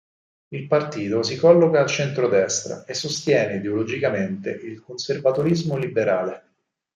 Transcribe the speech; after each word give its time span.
Il 0.47 0.65
partito 0.65 1.21
si 1.21 1.37
colloca 1.37 1.83
a 1.83 1.85
centro-destra 1.85 2.85
e 2.85 2.95
sostiene 2.95 3.57
ideologicamente 3.57 4.49
il 4.49 4.81
conservatorismo 4.81 5.77
liberale. 5.77 6.53